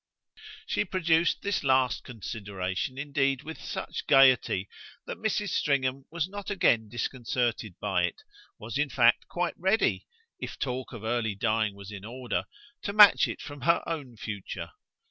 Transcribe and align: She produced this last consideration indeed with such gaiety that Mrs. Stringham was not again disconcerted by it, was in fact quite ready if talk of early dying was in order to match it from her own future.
She 0.65 0.83
produced 0.83 1.43
this 1.43 1.63
last 1.63 2.03
consideration 2.03 2.97
indeed 2.97 3.43
with 3.43 3.61
such 3.61 4.07
gaiety 4.07 4.67
that 5.05 5.19
Mrs. 5.19 5.49
Stringham 5.49 6.05
was 6.09 6.27
not 6.27 6.49
again 6.49 6.89
disconcerted 6.89 7.75
by 7.79 8.05
it, 8.05 8.23
was 8.57 8.79
in 8.79 8.89
fact 8.89 9.27
quite 9.27 9.53
ready 9.59 10.07
if 10.39 10.57
talk 10.57 10.91
of 10.91 11.03
early 11.03 11.35
dying 11.35 11.75
was 11.75 11.91
in 11.91 12.03
order 12.03 12.45
to 12.81 12.93
match 12.93 13.27
it 13.27 13.43
from 13.43 13.61
her 13.61 13.83
own 13.87 14.17
future. 14.17 14.71